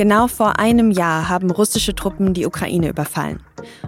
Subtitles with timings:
[0.00, 3.42] Genau vor einem Jahr haben russische Truppen die Ukraine überfallen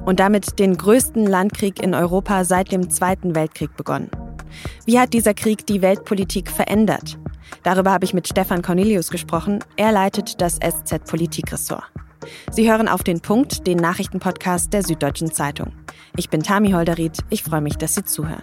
[0.05, 4.11] und damit den größten Landkrieg in Europa seit dem Zweiten Weltkrieg begonnen.
[4.85, 7.19] Wie hat dieser Krieg die Weltpolitik verändert?
[7.63, 9.61] Darüber habe ich mit Stefan Cornelius gesprochen.
[9.77, 11.91] Er leitet das SZ Politikressort.
[12.51, 15.73] Sie hören auf den Punkt, den Nachrichtenpodcast der Süddeutschen Zeitung.
[16.19, 17.21] Ich bin Tami Holderried.
[17.31, 18.43] Ich freue mich, dass Sie zuhören.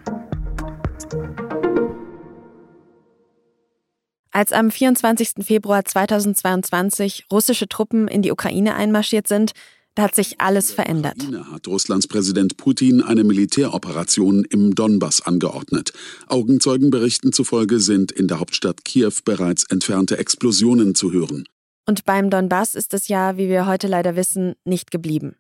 [4.32, 5.44] Als am 24.
[5.44, 9.54] Februar 2022 russische Truppen in die Ukraine einmarschiert sind,
[9.96, 11.16] da hat sich alles verändert.
[11.18, 15.94] Ukraine hat Russlands Präsident Putin eine Militäroperation im Donbass angeordnet.
[16.28, 21.46] Augenzeugenberichten zufolge sind in der Hauptstadt Kiew bereits entfernte Explosionen zu hören.
[21.88, 25.36] Und beim Donbass ist es ja, wie wir heute leider wissen, nicht geblieben.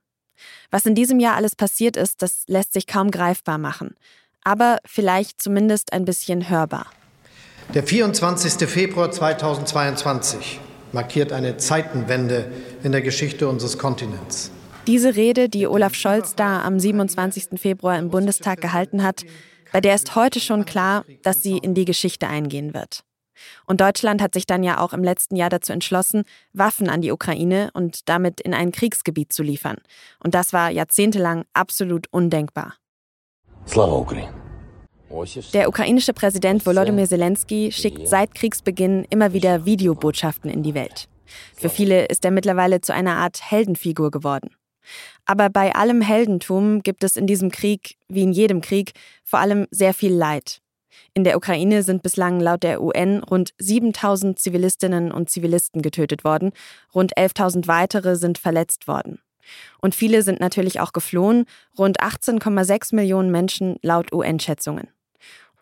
[0.71, 3.95] Was in diesem Jahr alles passiert ist, das lässt sich kaum greifbar machen.
[4.43, 6.89] Aber vielleicht zumindest ein bisschen hörbar.
[7.75, 8.67] Der 24.
[8.67, 10.59] Februar 2022
[10.91, 14.49] markiert eine Zeitenwende in der Geschichte unseres Kontinents.
[14.87, 17.59] Diese Rede, die Olaf Scholz da am 27.
[17.61, 19.23] Februar im Bundestag gehalten hat,
[19.71, 23.03] bei der ist heute schon klar, dass sie in die Geschichte eingehen wird.
[23.67, 26.23] Und Deutschland hat sich dann ja auch im letzten Jahr dazu entschlossen,
[26.53, 29.77] Waffen an die Ukraine und damit in ein Kriegsgebiet zu liefern.
[30.23, 32.73] Und das war jahrzehntelang absolut undenkbar.
[33.67, 34.38] Slava Ukraine.
[35.53, 41.07] Der ukrainische Präsident Volodymyr Zelensky schickt seit Kriegsbeginn immer wieder Videobotschaften in die Welt.
[41.55, 44.55] Für viele ist er mittlerweile zu einer Art Heldenfigur geworden.
[45.25, 48.93] Aber bei allem Heldentum gibt es in diesem Krieg, wie in jedem Krieg,
[49.23, 50.61] vor allem sehr viel Leid.
[51.13, 56.51] In der Ukraine sind bislang laut der UN rund 7000 Zivilistinnen und Zivilisten getötet worden,
[56.93, 59.19] rund 11.000 weitere sind verletzt worden.
[59.81, 61.45] Und viele sind natürlich auch geflohen,
[61.77, 64.87] rund 18,6 Millionen Menschen laut UN-Schätzungen.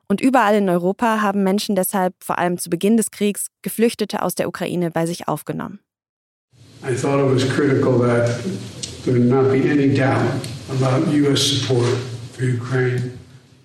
[0.10, 4.36] Und überall in Europa haben Menschen deshalb vor allem zu Beginn des Kriegs Geflüchtete aus
[4.36, 5.80] der Ukraine bei sich aufgenommen.
[6.84, 8.40] I thought it was critical that
[9.04, 10.22] there not be any doubt
[10.70, 11.88] about US support
[12.34, 13.12] for Ukraine.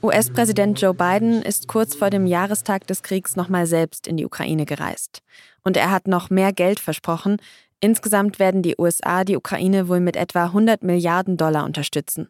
[0.02, 4.64] US-Präsident Joe Biden ist kurz vor dem Jahrestag des Kriegs nochmal selbst in die Ukraine
[4.64, 5.22] gereist.
[5.62, 7.36] Und er hat noch mehr Geld versprochen.
[7.80, 12.28] Insgesamt werden die USA die Ukraine wohl mit etwa 100 Milliarden Dollar unterstützen.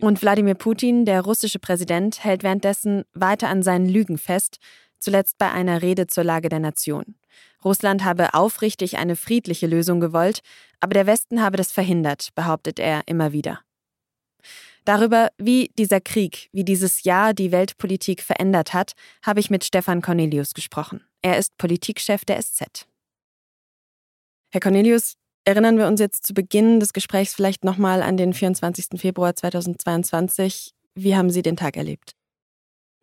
[0.00, 4.58] Und Wladimir Putin, der russische Präsident, hält währenddessen weiter an seinen Lügen fest,
[4.98, 7.14] zuletzt bei einer Rede zur Lage der Nation.
[7.64, 10.40] Russland habe aufrichtig eine friedliche Lösung gewollt,
[10.80, 13.60] aber der Westen habe das verhindert, behauptet er immer wieder.
[14.84, 18.92] Darüber, wie dieser Krieg, wie dieses Jahr die Weltpolitik verändert hat,
[19.22, 21.04] habe ich mit Stefan Cornelius gesprochen.
[21.20, 22.86] Er ist Politikchef der SZ.
[24.50, 29.00] Herr Cornelius, Erinnern wir uns jetzt zu Beginn des Gesprächs vielleicht nochmal an den 24.
[29.00, 30.72] Februar 2022.
[30.94, 32.12] Wie haben Sie den Tag erlebt?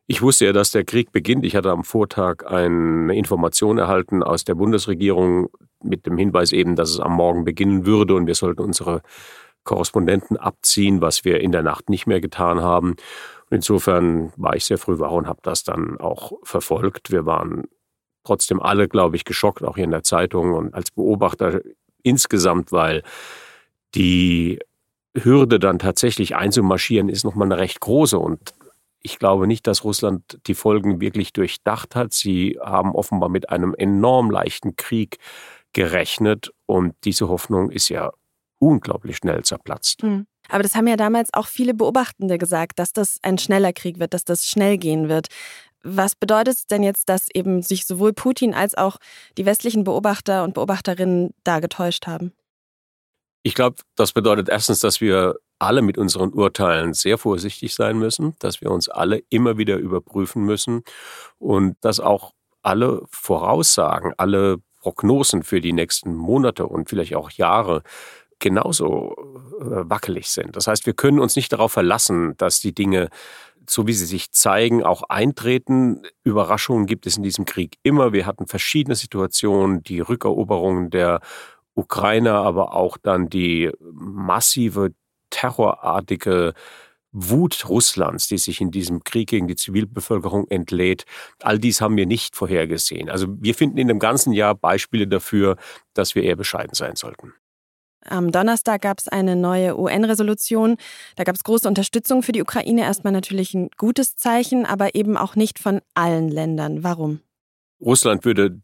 [0.08, 1.46] Ich wusste ja, dass der Krieg beginnt.
[1.46, 5.50] Ich hatte am Vortag eine Information erhalten aus der Bundesregierung
[5.82, 9.02] mit dem Hinweis eben, dass es am Morgen beginnen würde und wir sollten unsere
[9.64, 12.92] Korrespondenten abziehen, was wir in der Nacht nicht mehr getan haben.
[13.50, 17.12] Und insofern war ich sehr früh wach und habe das dann auch verfolgt.
[17.12, 17.64] Wir waren
[18.24, 21.62] trotzdem alle, glaube ich, geschockt, auch hier in der Zeitung und als Beobachter
[22.06, 23.04] insgesamt, weil
[23.96, 24.60] die
[25.18, 28.54] Hürde dann tatsächlich einzumarschieren ist nochmal eine recht große und
[29.02, 32.12] ich glaube nicht, dass Russland die Folgen wirklich durchdacht hat.
[32.12, 35.20] Sie haben offenbar mit einem enorm leichten Krieg
[35.74, 38.12] gerechnet und diese Hoffnung ist ja
[38.58, 40.02] unglaublich schnell zerplatzt.
[40.02, 40.26] Mhm.
[40.50, 44.14] Aber das haben ja damals auch viele Beobachtende gesagt, dass das ein schneller Krieg wird,
[44.14, 45.28] dass das schnell gehen wird.
[45.88, 48.98] Was bedeutet es denn jetzt, dass eben sich sowohl Putin als auch
[49.38, 52.34] die westlichen Beobachter und Beobachterinnen da getäuscht haben?
[53.44, 58.36] Ich glaube, das bedeutet erstens, dass wir alle mit unseren Urteilen sehr vorsichtig sein müssen,
[58.40, 60.84] dass wir uns alle immer wieder überprüfen müssen
[61.38, 67.84] und dass auch alle Voraussagen, alle Prognosen für die nächsten Monate und vielleicht auch Jahre
[68.40, 69.16] genauso
[69.60, 70.56] äh, wackelig sind.
[70.56, 73.10] Das heißt, wir können uns nicht darauf verlassen, dass die Dinge
[73.70, 76.04] so wie sie sich zeigen, auch eintreten.
[76.24, 78.14] Überraschungen gibt es in diesem Krieg immer.
[78.14, 81.22] Wir hatten verschiedene Situationen, die Rückeroberungen der
[81.74, 84.94] Ukrainer, aber auch dann die massive
[85.30, 86.54] terrorartige
[87.12, 91.06] Wut Russlands, die sich in diesem Krieg gegen die Zivilbevölkerung entlädt,
[91.42, 93.10] all dies haben wir nicht vorhergesehen.
[93.10, 95.56] Also wir finden in dem ganzen Jahr Beispiele dafür,
[95.94, 97.34] dass wir eher bescheiden sein sollten.
[98.08, 100.78] Am Donnerstag gab es eine neue UN-Resolution.
[101.16, 102.82] Da gab es große Unterstützung für die Ukraine.
[102.82, 106.84] Erstmal natürlich ein gutes Zeichen, aber eben auch nicht von allen Ländern.
[106.84, 107.20] Warum?
[107.82, 108.62] Russland würde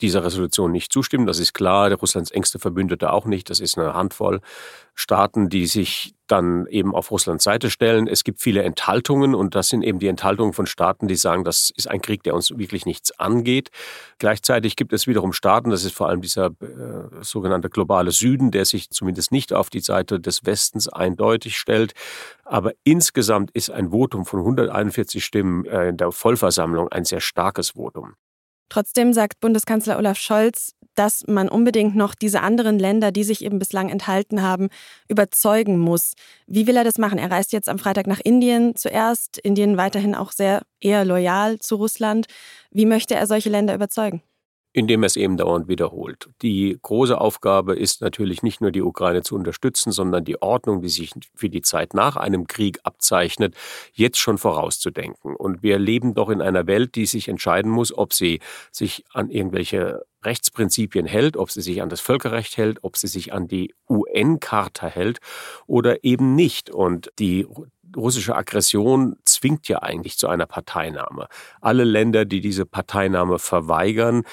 [0.00, 1.26] dieser Resolution nicht zustimmen.
[1.26, 1.92] Das ist klar.
[1.92, 3.50] Russlands engste Verbündete auch nicht.
[3.50, 4.40] Das ist eine Handvoll
[4.94, 8.08] Staaten, die sich dann eben auf Russlands Seite stellen.
[8.08, 11.70] Es gibt viele Enthaltungen und das sind eben die Enthaltungen von Staaten, die sagen, das
[11.76, 13.70] ist ein Krieg, der uns wirklich nichts angeht.
[14.18, 18.64] Gleichzeitig gibt es wiederum Staaten, das ist vor allem dieser äh, sogenannte globale Süden, der
[18.64, 21.94] sich zumindest nicht auf die Seite des Westens eindeutig stellt.
[22.44, 27.70] Aber insgesamt ist ein Votum von 141 Stimmen äh, in der Vollversammlung ein sehr starkes
[27.70, 28.14] Votum.
[28.68, 33.58] Trotzdem sagt Bundeskanzler Olaf Scholz, dass man unbedingt noch diese anderen Länder, die sich eben
[33.58, 34.68] bislang enthalten haben,
[35.08, 36.14] überzeugen muss.
[36.46, 37.18] Wie will er das machen?
[37.18, 41.76] Er reist jetzt am Freitag nach Indien zuerst, Indien weiterhin auch sehr eher loyal zu
[41.76, 42.26] Russland.
[42.72, 44.22] Wie möchte er solche Länder überzeugen?
[44.72, 46.28] Indem er es eben dauernd wiederholt.
[46.42, 50.88] Die große Aufgabe ist natürlich nicht nur die Ukraine zu unterstützen, sondern die Ordnung, die
[50.88, 53.54] sich für die Zeit nach einem Krieg abzeichnet,
[53.92, 55.34] jetzt schon vorauszudenken.
[55.34, 59.30] Und wir leben doch in einer Welt, die sich entscheiden muss, ob sie sich an
[59.30, 63.74] irgendwelche Rechtsprinzipien hält, ob sie sich an das Völkerrecht hält, ob sie sich an die
[63.88, 65.18] UN-Charta hält
[65.66, 66.70] oder eben nicht.
[66.70, 67.46] Und die
[67.96, 71.28] russische Aggression zwingt ja eigentlich zu einer Parteinahme.
[71.60, 74.24] Alle Länder, die diese Parteinahme verweigern,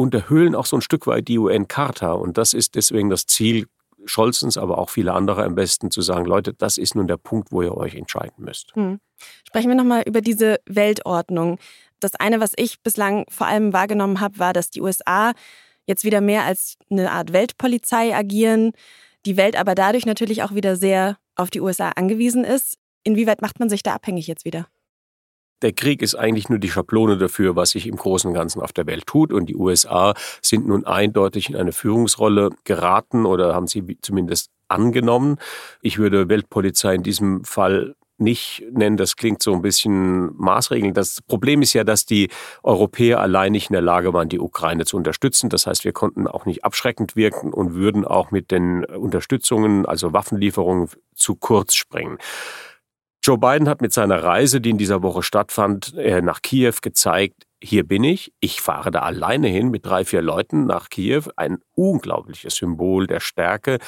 [0.00, 2.14] unterhöhlen auch so ein Stück weit die UN-Charta.
[2.14, 3.66] Und das ist deswegen das Ziel
[4.06, 7.52] Scholzens, aber auch viele andere am besten zu sagen, Leute, das ist nun der Punkt,
[7.52, 8.74] wo ihr euch entscheiden müsst.
[8.74, 8.98] Hm.
[9.46, 11.58] Sprechen wir nochmal über diese Weltordnung.
[12.00, 15.32] Das eine, was ich bislang vor allem wahrgenommen habe, war, dass die USA
[15.86, 18.72] jetzt wieder mehr als eine Art Weltpolizei agieren,
[19.26, 22.78] die Welt aber dadurch natürlich auch wieder sehr auf die USA angewiesen ist.
[23.04, 24.66] Inwieweit macht man sich da abhängig jetzt wieder?
[25.62, 28.72] Der Krieg ist eigentlich nur die Schablone dafür, was sich im Großen und Ganzen auf
[28.72, 29.32] der Welt tut.
[29.32, 35.36] Und die USA sind nun eindeutig in eine Führungsrolle geraten oder haben sie zumindest angenommen.
[35.82, 40.96] Ich würde Weltpolizei in diesem Fall nicht nennen, das klingt so ein bisschen maßregelnd.
[40.96, 42.28] Das Problem ist ja, dass die
[42.62, 45.48] Europäer allein nicht in der Lage waren, die Ukraine zu unterstützen.
[45.48, 50.12] Das heißt, wir konnten auch nicht abschreckend wirken und würden auch mit den Unterstützungen, also
[50.12, 52.18] Waffenlieferungen, zu kurz springen.
[53.22, 57.46] Joe Biden hat mit seiner Reise, die in dieser Woche stattfand, äh, nach Kiew gezeigt,
[57.62, 61.58] hier bin ich, ich fahre da alleine hin mit drei, vier Leuten nach Kiew, ein
[61.74, 63.78] unglaubliches Symbol der Stärke.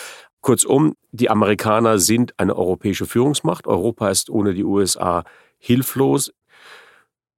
[0.42, 5.24] Kurzum, die Amerikaner sind eine europäische Führungsmacht, Europa ist ohne die USA
[5.58, 6.32] hilflos.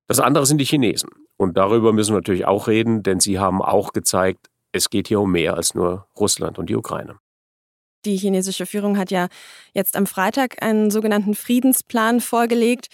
[0.08, 1.10] Das andere sind die Chinesen.
[1.36, 5.20] Und darüber müssen wir natürlich auch reden, denn sie haben auch gezeigt, es geht hier
[5.20, 7.18] um mehr als nur Russland und die Ukraine.
[8.04, 9.28] Die chinesische Führung hat ja
[9.72, 12.88] jetzt am Freitag einen sogenannten Friedensplan vorgelegt.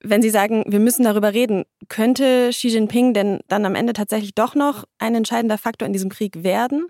[0.00, 4.34] Wenn Sie sagen, wir müssen darüber reden, könnte Xi Jinping denn dann am Ende tatsächlich
[4.34, 6.86] doch noch ein entscheidender Faktor in diesem Krieg werden?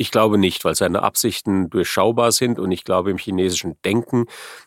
[0.00, 4.26] Ich glaube nicht, weil seine Absichten durchschaubar sind und ich glaube, im chinesischen Denken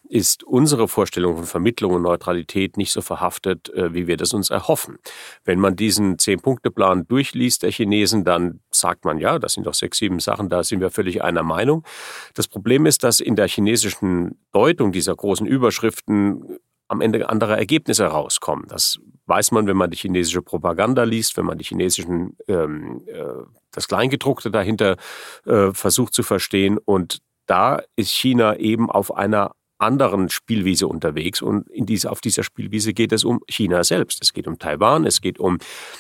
[0.09, 4.49] ist unsere Vorstellung von Vermittlung und Neutralität nicht so verhaftet, äh, wie wir das uns
[4.49, 4.97] erhoffen.
[5.45, 9.99] Wenn man diesen Zehn-Punkte-Plan durchliest der Chinesen, dann sagt man, ja, das sind doch sechs,
[9.99, 11.85] sieben Sachen, da sind wir völlig einer Meinung.
[12.33, 16.59] Das Problem ist, dass in der chinesischen Deutung dieser großen Überschriften
[16.91, 18.65] am Ende andere Ergebnisse rauskommen.
[18.67, 23.45] Das weiß man, wenn man die chinesische Propaganda liest, wenn man die chinesischen ähm, äh,
[23.71, 24.97] das Kleingedruckte dahinter
[25.45, 26.77] äh, versucht zu verstehen.
[26.77, 29.51] Und da ist China eben auf einer
[29.81, 34.21] anderen Spielwiese unterwegs und in diese, auf dieser Spielwiese geht es um China selbst.
[34.21, 35.57] Es geht um Taiwan, es geht um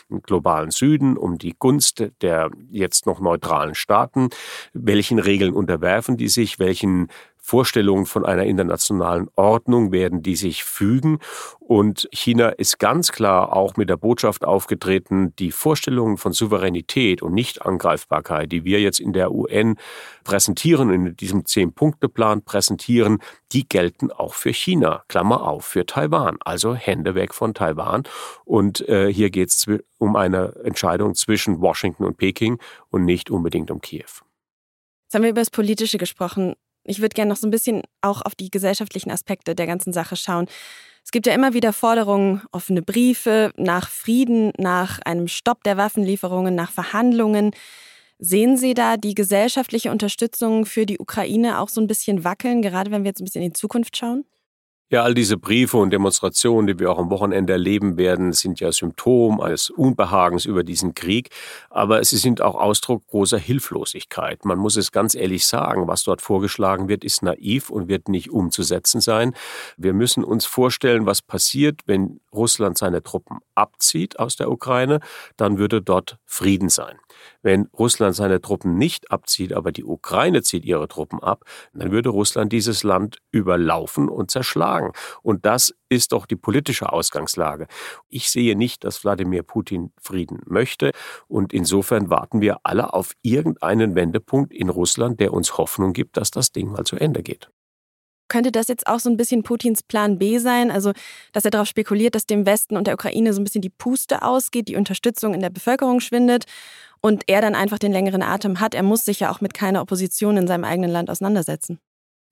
[0.09, 4.29] den globalen Süden, um die Gunst der jetzt noch neutralen Staaten.
[4.73, 6.59] Welchen Regeln unterwerfen die sich?
[6.59, 7.07] Welchen
[7.43, 11.19] Vorstellungen von einer internationalen Ordnung werden, die sich fügen.
[11.59, 17.33] Und China ist ganz klar auch mit der Botschaft aufgetreten, die Vorstellungen von Souveränität und
[17.33, 19.75] Nichtangreifbarkeit, die wir jetzt in der UN
[20.23, 23.17] präsentieren, in diesem Zehn-Punkte-Plan präsentieren,
[23.51, 26.37] die gelten auch für China, Klammer auf, für Taiwan.
[26.41, 28.03] Also Hände weg von Taiwan.
[28.45, 29.65] Und äh, hier geht es
[29.97, 34.05] um eine Entscheidung zwischen Washington und Peking und nicht unbedingt um Kiew.
[35.03, 36.55] Jetzt haben wir über das Politische gesprochen.
[36.83, 40.15] Ich würde gerne noch so ein bisschen auch auf die gesellschaftlichen Aspekte der ganzen Sache
[40.15, 40.47] schauen.
[41.03, 46.53] Es gibt ja immer wieder Forderungen, offene Briefe nach Frieden, nach einem Stopp der Waffenlieferungen,
[46.53, 47.51] nach Verhandlungen.
[48.19, 52.91] Sehen Sie da die gesellschaftliche Unterstützung für die Ukraine auch so ein bisschen wackeln, gerade
[52.91, 54.25] wenn wir jetzt ein bisschen in die Zukunft schauen?
[54.93, 58.73] Ja, all diese Briefe und Demonstrationen, die wir auch am Wochenende erleben werden, sind ja
[58.73, 61.29] Symptom eines Unbehagens über diesen Krieg,
[61.69, 64.43] aber sie sind auch Ausdruck großer Hilflosigkeit.
[64.43, 68.31] Man muss es ganz ehrlich sagen, was dort vorgeschlagen wird, ist naiv und wird nicht
[68.31, 69.33] umzusetzen sein.
[69.77, 74.99] Wir müssen uns vorstellen, was passiert, wenn Russland seine Truppen abzieht aus der Ukraine,
[75.37, 76.97] dann würde dort Frieden sein.
[77.41, 82.09] Wenn Russland seine Truppen nicht abzieht, aber die Ukraine zieht ihre Truppen ab, dann würde
[82.09, 84.93] Russland dieses Land überlaufen und zerschlagen sagen.
[85.21, 87.67] Und das ist doch die politische Ausgangslage.
[88.09, 90.91] Ich sehe nicht, dass Wladimir Putin Frieden möchte.
[91.27, 96.31] Und insofern warten wir alle auf irgendeinen Wendepunkt in Russland, der uns Hoffnung gibt, dass
[96.31, 97.49] das Ding mal zu Ende geht.
[98.27, 100.71] Könnte das jetzt auch so ein bisschen Putins Plan B sein?
[100.71, 100.93] Also,
[101.33, 104.21] dass er darauf spekuliert, dass dem Westen und der Ukraine so ein bisschen die Puste
[104.21, 106.45] ausgeht, die Unterstützung in der Bevölkerung schwindet
[107.01, 108.73] und er dann einfach den längeren Atem hat.
[108.73, 111.81] Er muss sich ja auch mit keiner Opposition in seinem eigenen Land auseinandersetzen.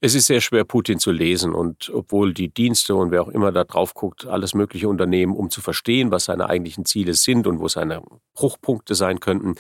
[0.02, 3.52] Es ist sehr schwer, Putin zu lesen und obwohl die Dienste und wer auch immer
[3.52, 7.60] da drauf guckt, alles mögliche unternehmen, um zu verstehen, was seine eigentlichen Ziele sind und
[7.60, 8.02] wo seine
[8.34, 9.56] Bruchpunkte sein könnten,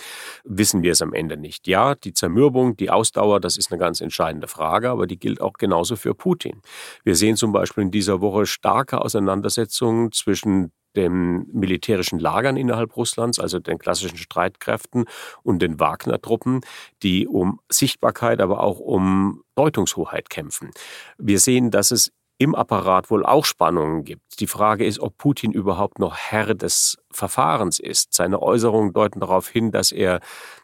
[0.45, 1.67] wissen wir es am Ende nicht.
[1.67, 5.53] Ja, die Zermürbung, die Ausdauer, das ist eine ganz entscheidende Frage, aber die gilt auch
[5.53, 6.61] genauso für Putin.
[7.03, 13.39] Wir sehen zum Beispiel in dieser Woche starke Auseinandersetzungen zwischen den militärischen Lagern innerhalb Russlands,
[13.39, 15.05] also den klassischen Streitkräften
[15.43, 16.61] und den Wagner-Truppen,
[17.03, 20.71] die um Sichtbarkeit, aber auch um Deutungshoheit kämpfen.
[21.17, 24.39] Wir sehen, dass es im Apparat wohl auch Spannungen gibt.
[24.39, 28.13] Die Frage ist, ob Putin überhaupt noch Herr des Verfahrens ist.
[28.13, 30.21] Seine Äußerungen deuten darauf hin, dass er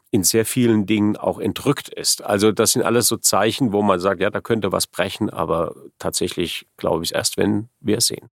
[0.09, 2.23] in sehr vielen Dingen auch entrückt ist.
[2.23, 5.75] Also das sind alles so Zeichen, wo man sagt, ja, da könnte was brechen, aber
[5.99, 8.29] tatsächlich glaube ich es erst, wenn wir es sehen.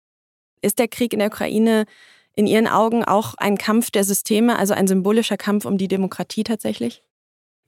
[0.62, 1.86] Ist der Krieg in der Ukraine
[2.34, 6.44] in Ihren Augen auch ein Kampf der Systeme, also ein symbolischer Kampf um die Demokratie
[6.44, 7.02] tatsächlich?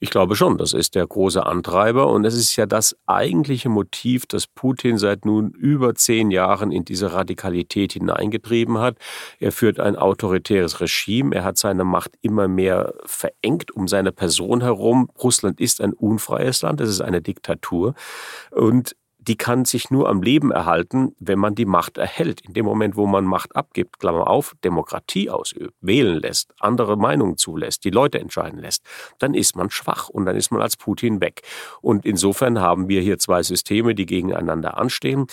[0.02, 4.26] Ich glaube schon, das ist der große Antreiber und es ist ja das eigentliche Motiv,
[4.26, 8.96] das Putin seit nun über zehn Jahren in diese Radikalität hineingetrieben hat.
[9.38, 14.61] Er führt ein autoritäres Regime, er hat seine Macht immer mehr verengt um seine Person
[14.62, 15.08] herum.
[15.22, 17.94] Russland ist ein unfreies Land, es ist eine Diktatur
[18.50, 18.96] und
[19.29, 22.41] die kann sich nur am Leben erhalten, wenn man die Macht erhält.
[22.41, 27.37] In dem Moment, wo man Macht abgibt, Klammer auf, Demokratie ausübt, wählen lässt, andere Meinungen
[27.37, 28.83] zulässt, die Leute entscheiden lässt,
[29.21, 31.43] dann ist man schwach und dann ist man als Putin weg.
[31.81, 35.26] Und insofern haben wir hier zwei Systeme, die gegeneinander anstehen.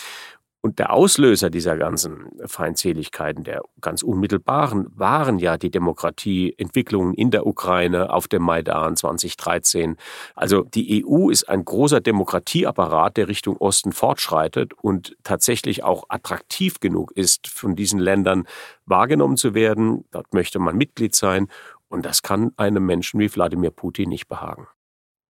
[0.61, 7.47] Und der Auslöser dieser ganzen Feindseligkeiten, der ganz unmittelbaren, waren ja die Demokratieentwicklungen in der
[7.47, 9.95] Ukraine auf dem Maidan 2013.
[10.35, 16.81] Also die EU ist ein großer Demokratieapparat, der Richtung Osten fortschreitet und tatsächlich auch attraktiv
[16.81, 18.45] genug ist, von diesen Ländern
[18.85, 20.03] wahrgenommen zu werden.
[20.11, 21.47] Dort möchte man Mitglied sein.
[21.87, 24.67] Und das kann einem Menschen wie Wladimir Putin nicht behagen.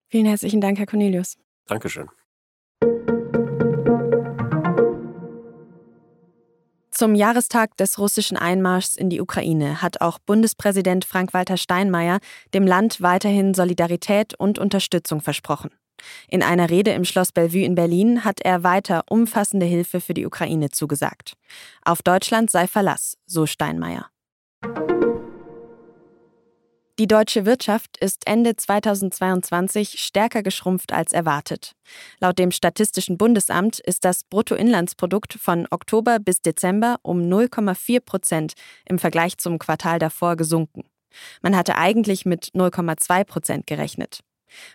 [0.07, 1.37] Vielen herzlichen Dank, Herr Cornelius.
[1.67, 2.09] Dankeschön.
[6.99, 12.19] Zum Jahrestag des russischen Einmarschs in die Ukraine hat auch Bundespräsident Frank-Walter Steinmeier
[12.53, 15.71] dem Land weiterhin Solidarität und Unterstützung versprochen.
[16.27, 20.25] In einer Rede im Schloss Bellevue in Berlin hat er weiter umfassende Hilfe für die
[20.25, 21.35] Ukraine zugesagt.
[21.85, 24.09] Auf Deutschland sei Verlass, so Steinmeier.
[26.99, 31.71] Die deutsche Wirtschaft ist Ende 2022 stärker geschrumpft als erwartet.
[32.19, 38.53] Laut dem Statistischen Bundesamt ist das Bruttoinlandsprodukt von Oktober bis Dezember um 0,4 Prozent
[38.83, 40.83] im Vergleich zum Quartal davor gesunken.
[41.41, 44.19] Man hatte eigentlich mit 0,2 Prozent gerechnet.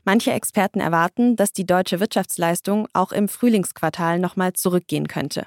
[0.04, 5.47] Manche Experten erwarten, dass die deutsche Wirtschaftsleistung auch im Frühlingsquartal nochmal zurückgehen könnte.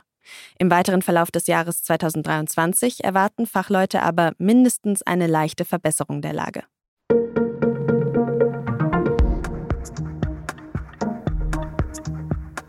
[0.60, 6.63] Im weiteren Verlauf des Jahres 2023 erwarten Fachleute aber mindestens eine leichte Verbesserung der Lage.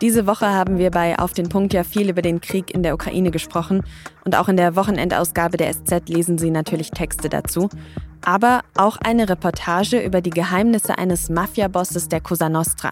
[0.01, 2.95] Diese Woche haben wir bei Auf den Punkt ja viel über den Krieg in der
[2.95, 3.83] Ukraine gesprochen
[4.25, 7.69] und auch in der Wochenendausgabe der SZ lesen Sie natürlich Texte dazu
[8.23, 12.91] aber auch eine Reportage über die Geheimnisse eines Mafiabosses der Cosa Nostra.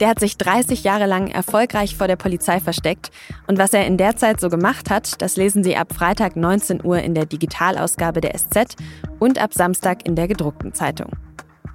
[0.00, 3.10] Der hat sich 30 Jahre lang erfolgreich vor der Polizei versteckt
[3.46, 6.84] und was er in der Zeit so gemacht hat, das lesen Sie ab Freitag 19
[6.84, 8.76] Uhr in der Digitalausgabe der SZ
[9.18, 11.12] und ab Samstag in der gedruckten Zeitung.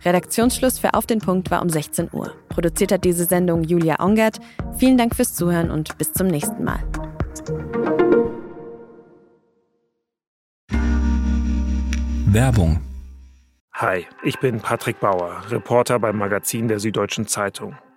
[0.03, 2.33] Redaktionsschluss für Auf den Punkt war um 16 Uhr.
[2.47, 4.39] Produziert hat diese Sendung Julia Ongert.
[4.77, 6.79] Vielen Dank fürs Zuhören und bis zum nächsten Mal.
[12.31, 12.79] Werbung.
[13.73, 17.75] Hi, ich bin Patrick Bauer, Reporter beim Magazin der Süddeutschen Zeitung.